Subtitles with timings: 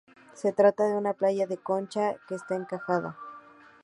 [0.33, 3.15] Se trata de una playa de concha y está encajada.